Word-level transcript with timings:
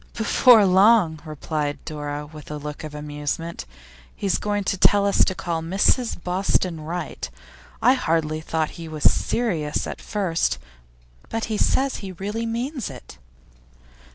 'Before 0.15 0.65
long,' 0.65 1.19
replied 1.27 1.77
Dora, 1.85 2.25
with 2.25 2.49
a 2.49 2.57
look 2.57 2.83
of 2.83 2.95
amusement, 2.95 3.67
'he's 4.15 4.39
going 4.39 4.63
to 4.63 4.75
take 4.75 4.95
us 4.95 5.23
to 5.23 5.35
call 5.35 5.57
on 5.57 5.69
Mrs 5.69 6.17
Boston 6.23 6.81
Wright. 6.83 7.29
I 7.83 7.93
hardly 7.93 8.41
thought 8.41 8.71
he 8.81 8.87
was 8.87 9.03
serious 9.03 9.85
at 9.85 10.01
first, 10.01 10.57
but 11.29 11.45
he 11.53 11.57
says 11.59 11.97
he 11.97 12.13
really 12.13 12.47
means 12.47 12.89
it. 12.89 13.19